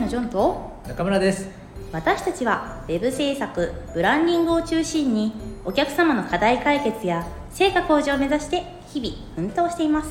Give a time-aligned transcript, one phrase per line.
[0.00, 1.48] のジョンと中村です。
[1.92, 5.32] 私たちはウェブ制作ブランディングを中心に
[5.64, 10.10] お客様の課題解決や成果向上を目指して日々奮闘しています。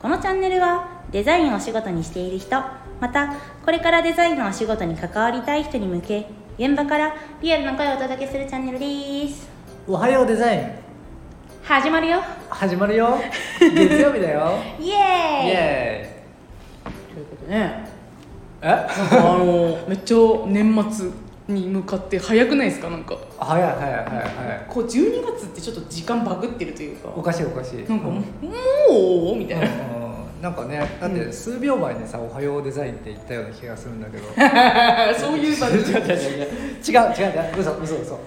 [0.00, 2.56] このチャンネルはデザインをお仕事にしている人
[3.00, 3.34] また
[3.64, 6.28] これからデザインのお仕事に関わりたい人に向け
[6.58, 9.48] 現場からリアルな声をお届けするチャンネルです。
[9.86, 10.72] おはようデザイン。
[11.62, 12.20] 始まるよ。
[12.50, 13.18] 始まるよ。
[13.60, 14.58] 月曜日だよ。
[14.80, 15.48] イエーイ。
[15.48, 16.24] イエ
[17.12, 17.91] ということでねーイ
[18.62, 18.66] え？
[18.66, 20.16] なんかあのめっちゃ
[20.46, 21.08] 年末
[21.48, 22.88] に向かって早くないですか？
[22.90, 23.16] なんか。
[23.38, 24.66] 早い早い早い早い。
[24.68, 27.08] こう12月ってちょっと時間バグってるというか。
[27.16, 27.84] おかしいおかしい。
[27.88, 28.20] なんかも
[29.32, 30.02] う、みたいな、うん
[30.42, 34.24] なんかねだって数秒前にさ「おはようデザイン」って言ったような気がするんだけど。
[35.16, 36.02] そういうバグ 違う違う違う。
[36.02, 37.60] 違う違う。
[37.60, 38.18] 嘘嘘嘘。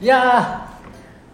[0.00, 0.66] いや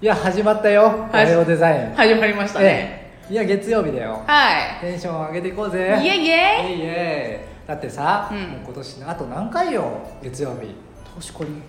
[0.01, 3.33] ーいや始まったよ「おはようデザイン」始まりましたね、ええ。
[3.33, 4.23] いや月曜日だよ。
[4.27, 5.97] はテンション上げていこうぜ。
[6.03, 8.39] いイエイイエイイエイイエイだってさ、うん。
[8.39, 9.85] もう今年あと何回よ
[10.23, 10.75] 月曜日。
[11.33, 11.63] 確かに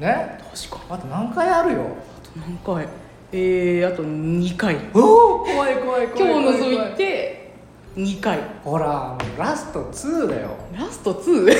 [0.00, 0.38] ね？
[0.52, 1.82] 確かにあと何回あるよ。
[1.82, 1.84] あ
[2.26, 2.88] と何回？
[3.32, 4.76] えー、あと2回。
[4.94, 7.52] おお怖い怖い怖い今日怖除いて
[7.96, 8.40] 2回。
[8.64, 10.50] ほらラスト2だよ。
[10.72, 11.46] ラスト 2?
[11.46, 11.52] ラ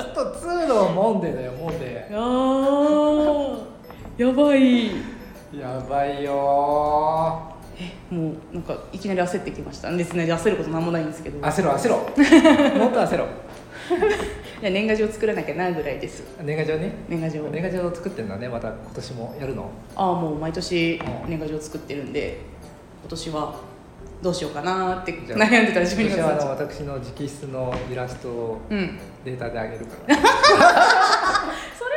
[0.00, 5.18] スト2のモンデだよモンデあーやばい。
[5.58, 7.47] やばいよえ
[8.10, 9.90] もうなんかいきなり焦ってきました。
[9.92, 11.38] 別に焦ることなんもないんですけど。
[11.40, 11.96] ー焦ろ焦ろ
[12.78, 13.26] もっと焦ろ
[14.60, 16.24] いや年賀状作らなきゃなぐらいです。
[16.42, 16.92] 年賀状ね。
[17.08, 17.42] 年賀状。
[17.50, 19.70] 年賀状作ってんだねまた今年もやるの。
[19.94, 22.38] ああもう毎年うん年賀状作ってるんで
[23.02, 23.54] 今年は
[24.22, 28.98] どうしようかなーって悩んでたら12今年はあの月になっちゃう私の直筆のイラストをうん。
[29.24, 29.92] データであげるか。
[30.06, 30.26] ら それ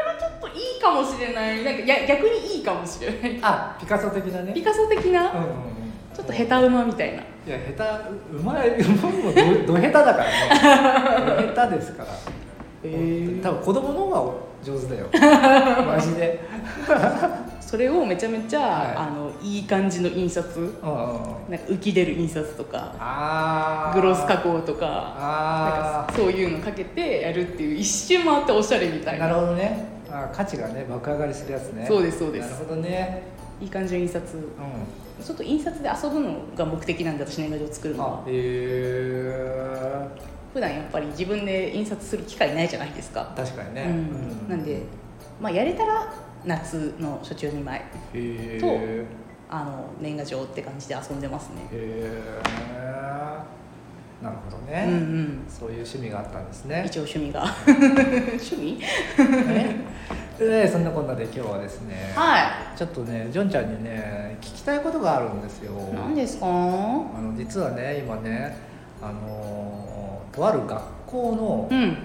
[0.03, 1.63] はちょっといいかもしれない。
[1.63, 3.39] なんかや逆にいいかもしれない。
[3.41, 4.53] あピカソ的なね。
[4.53, 5.41] ピカソ的な、うんう
[5.77, 7.21] んょっと下手馬みたいな。
[7.21, 10.25] いや下手う まいうまいもどど下手だから。
[11.35, 12.09] ねど下手ですから
[12.83, 12.87] え。
[12.87, 14.31] ー多分子供の方が
[14.63, 15.07] 上手だよ。
[15.85, 16.39] マジで。
[17.59, 18.67] それをめちゃめちゃ、はい。
[18.97, 20.59] あのいい感じの印刷。
[21.49, 23.91] なんか浮き出る印刷とか。
[23.95, 24.85] グロス加工とか。
[24.85, 29.25] なんあかそういうのかけてやるっていう一周回っておしゃれみたいな。
[29.25, 29.85] あなるほどね。
[30.11, 31.85] あー価値がね爆上がりするやつね。
[31.87, 32.51] そうですそうです。
[32.51, 33.23] なるほどね。
[33.61, 34.37] いい感じの印刷。
[34.37, 34.39] う
[35.21, 38.23] ちょっと印刷で遊ぶのが目的なんで私年賀状作るのは。
[38.27, 39.51] へえ
[40.53, 43.89] 普段やっぱり自分で印刷する機会ないじゃないですか、確かにね、う
[44.47, 44.49] ん。
[44.49, 44.81] なんで、
[45.39, 46.13] まあ、やれたら
[46.45, 47.81] 夏の初中2枚
[48.59, 48.67] と
[49.49, 51.61] あの年賀状って感じで遊んでますね。
[51.71, 52.71] へえ
[54.21, 55.45] なるほどね、うんうん。
[55.49, 56.83] そういう趣味があったんですね。
[56.85, 57.43] 一応趣味が。
[57.65, 58.77] 趣味？
[59.17, 59.75] ね
[60.47, 65.71] でそんなこんなで今日はですねはちょっとねジョンちゃんにね聞きたいことがあるんですよ。
[65.71, 66.45] い何ですか？
[66.47, 68.57] あの実はね今ね
[69.01, 71.97] あのとある学校の、うん。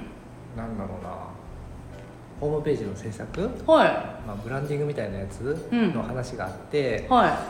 [0.57, 1.11] なんだろうな
[2.41, 3.89] ホームページの制作、はい。
[4.27, 5.95] まあ、ブランディングみたいなやつうん。
[5.95, 7.43] の話があって、は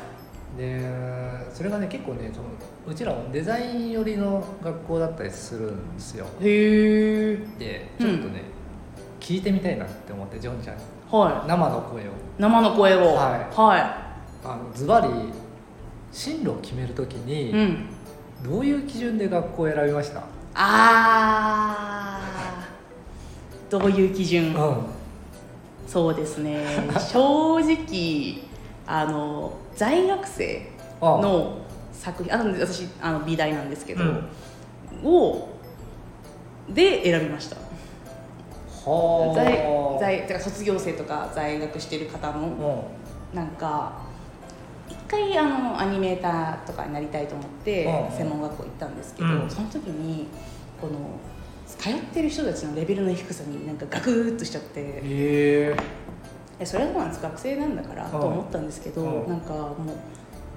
[0.57, 0.81] で
[1.53, 2.47] それがね結構ねその
[2.87, 6.27] うちらもデザイン寄りの学校だったりするんですよ。
[6.41, 8.43] いへえでちょっとね、
[9.27, 10.85] 聞いてみたいなって思ってジョンちゃんに。
[11.11, 12.05] は生の声を。
[12.05, 13.15] い生の声を。
[13.17, 13.41] はい。
[13.57, 13.77] は
[14.45, 15.09] あのズバリ
[16.13, 17.87] 進路を決めるときい、に、うん。
[18.45, 20.23] どういう基準で学校を選びました？
[20.55, 23.67] あー。
[23.69, 24.77] どういう基準、うん。
[25.89, 26.65] そうですね。
[26.95, 28.43] 正直
[28.87, 30.71] あの在学生
[31.01, 31.59] あの
[31.93, 34.29] 作品あの私あの美大なんですけど、うん。
[35.05, 35.49] を
[36.69, 37.57] で選びました。
[37.57, 37.76] はあ
[39.35, 42.89] 在在てか卒業生とか在学してる方の
[43.33, 44.07] うなんか
[44.89, 48.17] 一回あのアニメーターとかになりたいと思ってうん。
[48.17, 49.51] 専門学校行ったんですけど、うん。
[49.51, 50.27] その時に
[50.81, 50.93] この
[51.67, 54.81] 通ってる人たちのレベルの低さになんかガクッとしちゃって。
[54.81, 55.77] んへえ。
[56.59, 59.29] えそれはそうなんです学生なんだからうんと思ったんですけど、うん。
[59.29, 59.77] なんかもう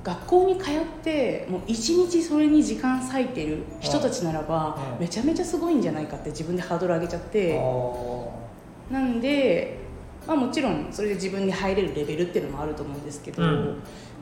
[0.03, 5.01] 学校に通ってもう一日それに時間割いてる人たちならば、うん。
[5.01, 9.77] めちゃめちゃすごいんじゃないかって自分でハードル上げちゃって、あなんで、
[10.25, 13.81] まあ、もちろんそれで自分で入れるレベルっていうのもあると思うんですけど、うん。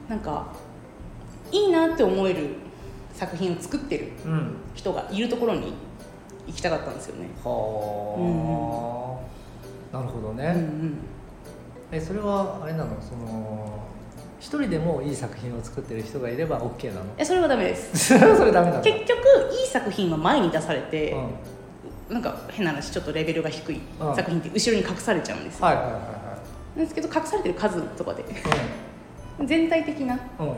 [0.10, 0.54] なんか
[1.52, 2.56] いいなって思える
[3.14, 4.12] 作品を作ってる
[4.74, 5.74] 人がいるところに
[6.48, 7.30] 行きたかったんですよね。
[7.44, 9.20] は
[9.94, 10.98] あ、なるほどうんうね、ん。
[11.92, 13.00] えそれはあれなの？
[13.02, 13.80] その
[14.40, 17.06] 一人でもいい作品を作ってる人がいれば OK なの？
[17.18, 18.08] えそれはダメです。
[18.18, 18.84] それダメなの？
[18.84, 19.18] 結局
[19.52, 22.14] いい作品は前に出されて、うん。
[22.14, 26.00] なんか変な話ちょっとレベルが低いうん作品って後ろに隠されちゃうんですよ、はいはいはいは
[26.78, 28.22] なんですけど隠されてる数とかで。
[28.22, 28.26] い
[29.46, 30.20] 全体的な。
[30.40, 30.48] うん。
[30.48, 30.54] うん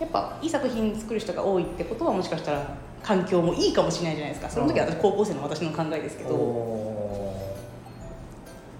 [0.00, 4.50] やっぱいい作品作る人が多いってことはもしかしたら環境もいいかもしれないじゃないですか。
[4.50, 7.34] その時は私高校生の私の考えですけど、お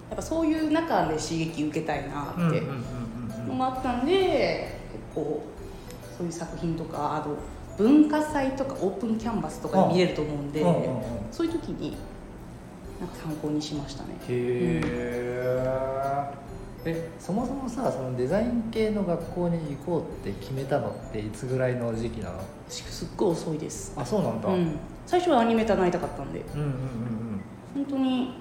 [0.08, 2.66] やっぱそういう中で刺激受けたいなーうんうんってうん。
[2.68, 2.74] の
[3.60, 5.42] もあったんで結構
[6.16, 7.36] そういう作品とかあと
[7.76, 11.96] 文化祭とかオープンキャンバスとかで見れると思うんで、うんうんうんそういう時に
[12.98, 14.08] なんか参考にしましたね。
[14.28, 16.34] へえ、
[16.84, 22.40] えそもそもさそのデザイン系の学校に行こうって決めたのっていつぐらいの時期なの？
[22.68, 24.54] 私すっごい遅いです、あそうなんだ、うん。
[24.54, 26.40] うん、最初はアニメーターになりたかったんで。
[26.40, 26.72] うんうんうん。
[27.74, 28.34] 本当に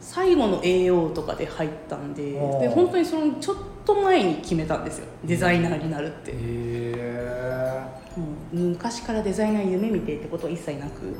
[0.00, 5.06] 最後の AO とかで入ったんでで本当にそのちょっと前に決めたんですよ。
[5.24, 7.82] デザイナーになるって、へえ
[8.16, 11.06] もう昔からデザイナー夢見てってことは一切なく。
[11.06, 11.14] う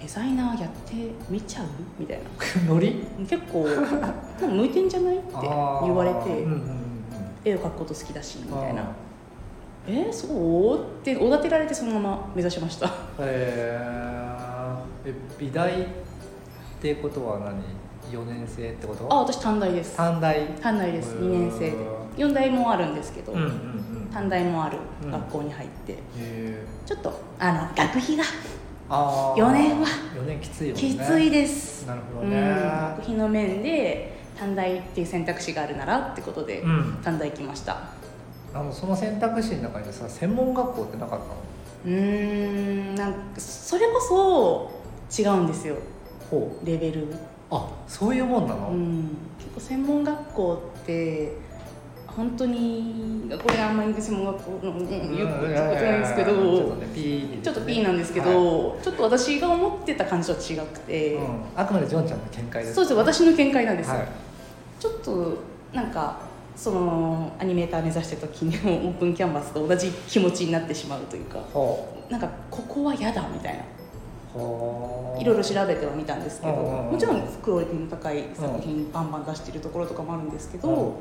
[0.00, 0.94] デザイナーやって
[1.28, 1.66] みちゃう？
[1.98, 2.62] みたいな。
[2.62, 3.04] ん ノリ？
[3.28, 4.12] 結構なんか
[4.46, 5.16] 向いてんじゃない？
[5.18, 6.60] って言われてうんうんうんうん。
[7.44, 8.82] 絵を描くこと好きだしみたいな。
[8.82, 8.86] あ
[9.86, 10.78] えー、そう？
[10.78, 12.86] っておだてられてそのまま目指しました。
[12.86, 13.78] ーへえ
[15.06, 15.70] え美大
[16.78, 17.60] ってことは何
[18.12, 19.12] ？4年生ってこと？
[19.12, 19.96] あ私短大です。
[19.96, 20.46] 短大？
[20.60, 21.16] 短大です。
[21.16, 21.22] へー。
[21.22, 21.76] 2年生で。
[22.16, 24.08] 4大もあるんですけど、うんうんうん。
[24.12, 24.78] 短大もある。
[25.02, 25.10] うん。
[25.10, 28.24] 学校に入って、へえちょっとあの学費が。
[28.88, 29.42] あー。
[29.42, 29.86] 4年は。
[30.16, 30.80] 4年きついよね。
[30.80, 32.40] きついです、なるほどうん、ね
[32.96, 36.98] 学費の面で短大っていう選択肢があるならってことで、うん。
[37.02, 37.76] 短大行きました。
[38.54, 41.34] あのその選択肢の中にさ専門学校ってなかったの？
[41.86, 45.76] うーんなんかそれこそ違うんですよ
[46.64, 47.06] レベル。
[47.50, 49.16] あそういうもんなの、うん。
[49.38, 51.32] 結構専門学校って
[52.06, 58.28] 本当にこれあんまり専門学校のうんことないんですけどちょっとねピーちょっと P なんですけど、
[58.70, 58.82] はい。
[58.82, 62.74] ちょっと私が思ってた感じとは違くて、うん、あくまでジョンちゃんの見解です。
[62.74, 64.08] そうです私の見解なんですよ、はい。
[64.78, 65.38] ちょっと
[65.72, 66.18] なんか
[66.56, 73.62] そのアニメーター目指してた時にもオープンキャンバスと同じ気持ちになってしまうというかほなんかここは嫌だみたいな
[74.34, 80.94] いろいろ調べてはみたんですけどもちろんクオリティの高い作品バンバン出してるところとかもあるんですけど、うん。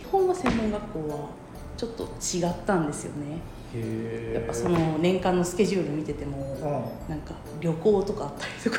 [0.00, 1.28] 基本は専門学校は
[1.76, 3.40] ちょっと違ったんですよね。
[4.34, 6.58] やっぱその年間のスケジュール見ててもう
[7.08, 7.10] ん。
[7.10, 8.78] なんか旅行とかあったりとか。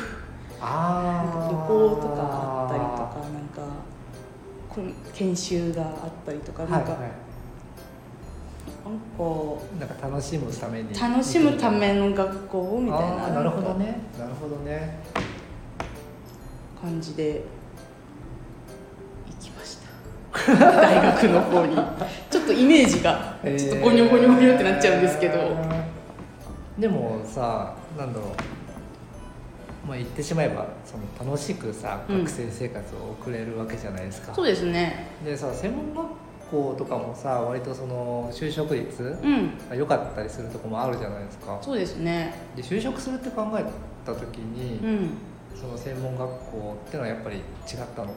[0.62, 3.62] 旅行とかあったりとかなんか
[5.12, 7.10] 研修があったりとかなんか、はいはい
[8.92, 10.98] なんかなんか楽しむために。
[10.98, 14.00] 楽しむための学校みたいななるほどね。
[14.18, 14.98] なるほどね。
[16.80, 17.42] 感じで
[19.26, 19.78] 行きまし
[20.32, 20.56] た。
[20.66, 21.76] 大学の方に。
[22.30, 25.38] ちょっとイメージがちょっとゴニョゴニョゴニョってなっちゃうんですけど、
[26.78, 28.28] でもさなんだろう。
[29.86, 32.18] まあ言ってしまえばその楽しくさうん。
[32.20, 35.08] 学生生活を送れるわけじゃないですか、そうですね。
[35.24, 36.21] でさ専門学
[36.52, 39.58] 校とかもさ割とその就職率うん。
[39.68, 41.58] が良かったりするとこもあるじゃないですか。
[41.62, 42.34] そうですね。
[42.54, 43.64] で就職するって考え
[44.04, 45.10] た時に、うん。
[45.58, 47.42] その専門学校ってのはやっぱり違っ
[47.96, 48.12] たの？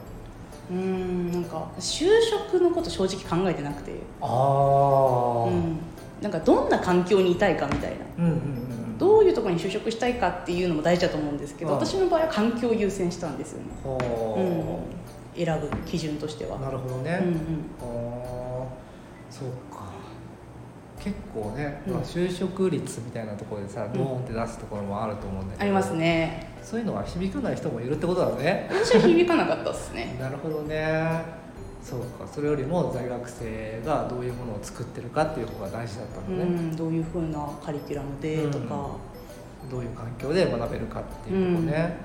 [0.70, 3.92] うーんなんか就職のこと正直考えてなくて。
[4.20, 5.78] ああうん。
[6.20, 7.96] なんかどんな環境にいたいかみたいな。
[8.18, 8.66] うんうんうん
[8.96, 11.76] どういうところに就職したいかっていうのも大事だと思うんですけど、うん。
[11.76, 13.98] 私の場合は環境を優先したんですよね、ほ
[14.38, 15.05] うん、
[15.36, 16.56] 選ぶ基準としては。
[16.56, 17.34] うなるほどね、うんうん。
[17.80, 18.66] ああ
[19.30, 19.86] そうか。
[20.98, 21.92] 結構ね、うん。
[21.94, 23.92] まあ、就職率みたいなところでさ、ん。
[23.92, 25.62] ドーンって出すところもあると思うんだけど。
[25.62, 26.54] ありますね。
[26.62, 28.68] そういうのは響かない人もいるってことだね。
[28.70, 30.16] 私は響かなかったですね。
[30.18, 31.46] なるほどね。
[31.82, 32.26] そうか。
[32.26, 36.76] それよりも在学生がどういうものを作ってるかっていう方が大事だったうんだね、ん。
[36.76, 38.96] どういうふうなカリキュラムでとか、
[39.70, 41.96] どういう環境で学べるかっていうとこね、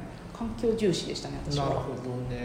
[0.41, 1.65] 環境重視でしたね私は。
[1.65, 2.35] なるほどね、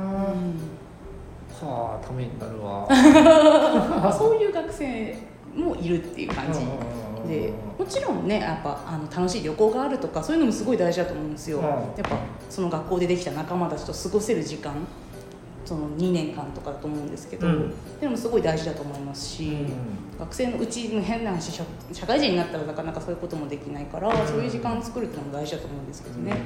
[0.00, 1.68] うん。
[1.68, 2.88] はあためになるわ。
[2.88, 5.14] ま あそういう学生
[5.54, 6.60] もいるっていう感じ。
[7.28, 11.64] でもちろんねやっぱあの楽しい旅行があるとかそういうのもすごい大事だと思うんですよ、うん。
[11.64, 12.16] やっぱ
[12.48, 14.72] その学校でできた仲間たちと過ごせる時間
[15.68, 17.74] その2年間とかだと思うんですけど、うん。
[18.00, 19.72] でもすごい大事だと思いますし、うん
[20.18, 24.26] 学生のうちの変な話社社会人になったらなかなかそういうこともできないから、うん。
[24.26, 26.36] そういう時間を作るっていうのも大事だと思うんですけどね、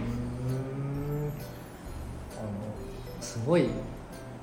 [3.21, 3.67] すごい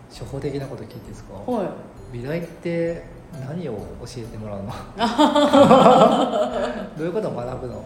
[0.10, 1.34] 初歩的なこと聞いていいですか？
[1.34, 1.70] はい。
[2.14, 3.04] 美大って
[3.48, 3.80] 何を教
[4.18, 4.74] えてもらうの？
[6.98, 7.84] どういうことを学ぶの？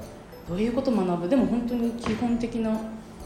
[0.47, 1.27] どういうことを学ぶ？
[1.29, 2.79] でも本当に基本的な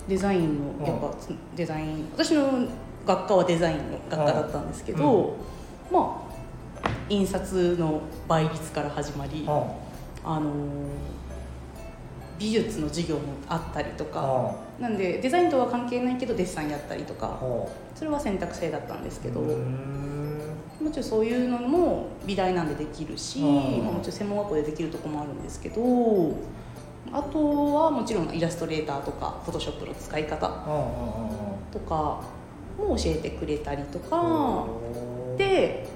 [0.07, 1.13] デザインのやっぱ
[1.55, 2.67] デザイン私の
[3.07, 5.35] 学科はデザインの学科だったんですけど、
[5.91, 6.21] ま
[6.83, 9.63] あ印刷の倍率から始まり、あ
[10.23, 10.53] あのー
[12.39, 14.21] 美術の授業もあったりとか
[14.79, 19.55] あなんでデザインとは関係ないけどデッサンやったりとかほそれは選択制だったんですけど、も
[20.91, 25.81] ちろんそういうのも美大なんでできるし、もちろん専門学校でできるとこもあるんですけど
[27.11, 31.37] あとはもちろんイラストレーターとかフォトショップの使い方うんうんうんうん
[31.71, 32.21] とか
[32.77, 34.65] も教えてくれたりとか。
[35.37, 35.87] で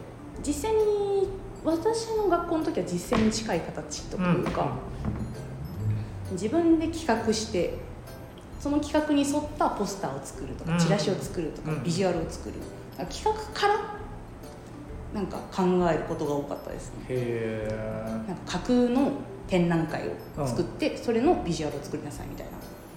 [0.46, 1.30] 実際に
[1.64, 4.72] 私の学校の時は実践に近い形というか、
[6.32, 7.76] 自分で企画して
[8.60, 10.72] その企画に沿ったポスターを作るとうん。
[10.72, 11.84] かチラシを作るとか、うん。
[11.84, 12.56] ビジュアルを作る。
[13.10, 13.96] 企画から
[15.14, 17.06] なんか考えることが多かったですね。
[17.10, 19.12] へえなんか架空の
[19.48, 22.48] 展覧会を作って、それのビジュアルを作りなさいみたい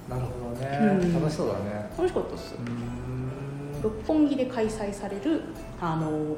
[0.08, 0.16] な。
[0.16, 1.14] なるほどね、うん。
[1.14, 1.90] 楽しそうだね。
[1.96, 2.54] 楽しかったです。
[2.54, 3.03] うーん
[3.84, 5.42] 六本木で開催される
[5.78, 6.36] あの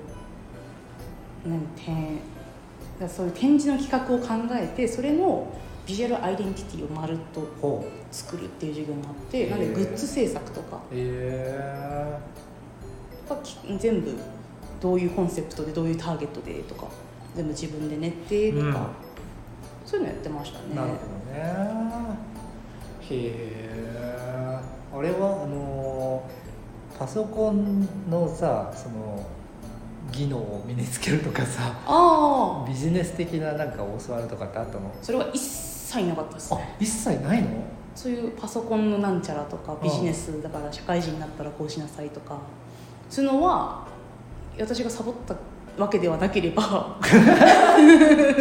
[1.48, 5.46] なんてそういう展示の企画を考えてそれの
[5.86, 12.18] ビジュアルアイデンティティをまるっと作るっていう授業もあってなんでグッズ制作とかへ
[13.28, 14.12] がき全部
[14.80, 16.88] どういうコンセプトでどういうターゲットでとか
[17.36, 18.72] 全部自分で練ってとか、うん
[19.86, 22.18] そういうのやってましたねなるほどね
[23.08, 24.60] へえ
[24.92, 25.75] あれはあの
[26.98, 29.26] パソコンのさその
[30.12, 34.94] 技能を身につけるとかさああビジネス的ななんか教わるとかってあったの？
[35.02, 37.48] それは一切なかったですあね一切ないの？
[37.94, 42.38] そういうパソコンのなんちゃらとかビジネスだから社会人になったらこうしなさいとか。
[43.08, 43.86] そういうのは
[44.58, 45.36] 私がサボった
[45.80, 46.98] わけではなければ。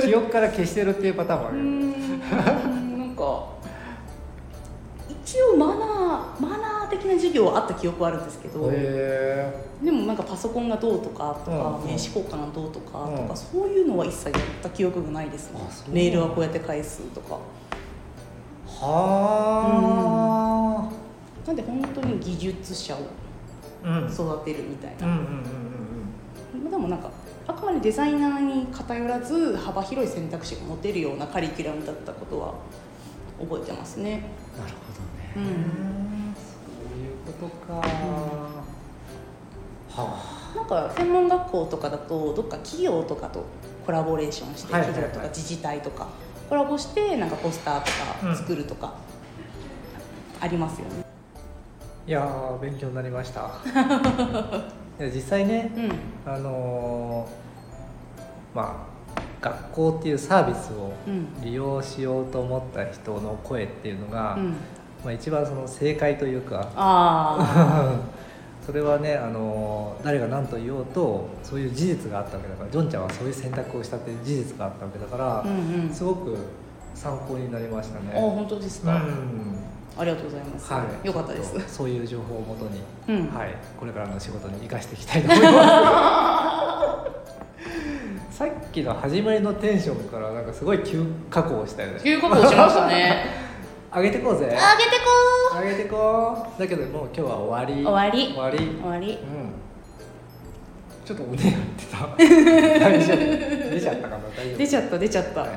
[0.03, 1.91] 記憶から消してるっていうパターンもあるん。
[2.97, 3.45] なんか
[5.23, 15.59] 一応マナーマナー的な授業はあった記憶はあるんですけどへでもなんかパソコンがどうとかとか、うんうん名刺交換がどうとかとか、うんそういうのは一切やった記憶がないですね。
[15.89, 17.37] メールはこうやって返すとか。
[18.67, 20.89] えは
[21.47, 22.99] なんで本当に技術者を
[23.83, 24.11] あうん。
[24.11, 25.25] 育てるみたいな、うんうんうん
[26.63, 26.71] うん。
[26.71, 27.09] でもなんか
[27.47, 32.53] あくまでデザイナーに偏らず幅広い選択肢が持てるようなカリキュラムだったことは
[33.39, 34.23] 覚えてますね。
[34.57, 36.35] なるほどね、うん
[37.25, 37.87] ことか、
[39.89, 43.43] はなんか専門学校とかだとどっか企業とかと
[43.85, 45.01] コラボレーションしてはいはいはい。
[45.01, 46.07] 企業とか自治体とか
[46.49, 47.85] コラボしてなんかポスターと
[48.27, 48.93] か作るとか
[50.41, 51.03] ありますよね。
[51.03, 51.05] あ
[52.07, 53.49] いやー勉強になりました。
[54.99, 55.71] いや実際ね
[56.25, 56.31] うん。
[56.33, 58.95] あのーまあ
[59.41, 61.27] 学校っていうサービスをうん。
[61.41, 64.55] 利用しようと思った人の声っていうのが、うん
[65.05, 66.67] まあ、一番その正解というか。
[66.75, 67.95] あ
[68.65, 72.69] それはねあの誰が何と言おうとそういう事実があったわけだから。
[72.71, 75.93] ジョンちゃんはそういう選択をしたっていう事実があったわけだからあ、うんうん。
[75.93, 76.35] すごく
[76.95, 78.11] 参考になりましたね。
[78.15, 79.59] あ本当ですか、うん。
[79.95, 81.53] ありがとうございます、はい、よかったです。
[81.67, 83.37] そういう情報をもとに、うん。
[83.37, 85.51] はい、これからの仕事に生かしていきたいと思いま
[88.31, 88.37] す。
[88.39, 91.99] さっきの始まりのテンションからなんかすごい急加工したよね。
[92.03, 93.27] 急加工しましたね
[93.95, 94.45] 上げてこうぜ。
[94.59, 96.59] あげてこ上げてこう。
[96.59, 97.83] だけどもう今日は終わり。
[97.85, 98.33] 終わり。
[98.33, 98.57] 終わり。
[98.57, 99.11] ー終わり。
[99.11, 99.17] うん。
[101.05, 101.97] ちょっと胸やってた。
[102.17, 103.17] 大丈夫。
[103.69, 104.17] 出ちゃったかな。
[104.35, 104.57] 大丈夫。
[104.57, 105.41] 出ちゃった出ちゃった。
[105.41, 105.49] はい、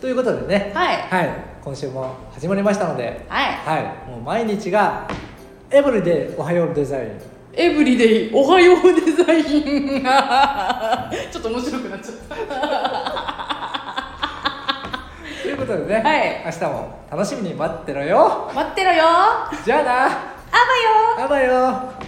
[0.00, 0.72] ということでね。
[0.74, 0.96] はい。
[0.96, 1.30] はい。
[1.62, 3.26] 今週も始まりましたので。
[3.28, 3.54] はい。
[3.54, 4.10] はい。
[4.10, 5.06] もう毎日が
[5.74, 7.10] エブリデイおはようデザイン
[7.54, 10.02] エブリデイおはようデザイン
[11.32, 12.34] ちょっと面白くなっちゃった
[15.72, 16.42] ことでね、はい。
[16.44, 18.50] 明日も楽しみに待ってろよ。
[18.54, 19.04] 待ってろよ。
[19.06, 20.32] あじゃあな。
[20.66, 21.24] ばよ。
[21.24, 22.01] あばよ